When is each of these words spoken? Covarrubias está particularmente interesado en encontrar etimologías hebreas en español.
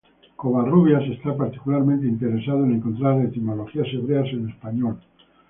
Covarrubias 0.35 1.03
está 1.09 1.37
particularmente 1.37 2.07
interesado 2.07 2.63
en 2.63 2.71
encontrar 2.71 3.21
etimologías 3.21 3.87
hebreas 3.93 4.29
en 4.33 4.49
español. 4.49 4.99